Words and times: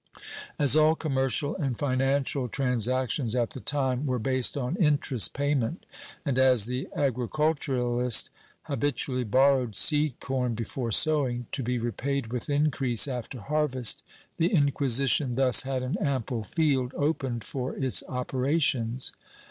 ^ 0.15 0.21
As 0.57 0.75
all 0.75 0.95
commercial 0.95 1.55
and 1.57 1.77
financial 1.77 2.47
transactions 2.47 3.35
at 3.35 3.51
the 3.51 3.59
time 3.59 4.07
were 4.07 4.17
based 4.17 4.57
on 4.57 4.75
interest 4.77 5.33
payment 5.35 5.85
and, 6.25 6.39
as 6.39 6.65
the 6.65 6.87
agriculturist 6.95 8.31
habitually 8.63 9.23
borrowed 9.23 9.75
seed 9.75 10.19
corn 10.19 10.55
before 10.55 10.91
sowing, 10.91 11.45
to 11.51 11.61
be 11.61 11.77
repaid 11.77 12.33
with 12.33 12.49
increase 12.49 13.07
after 13.07 13.41
harvest, 13.41 14.01
the 14.37 14.49
Inc^uisition 14.49 15.35
thus 15.35 15.61
had 15.61 15.83
an 15.83 15.97
ample 16.01 16.45
field 16.45 16.95
opened 16.97 17.43
for 17.43 17.75
its 17.75 18.01
operations. 18.09 19.11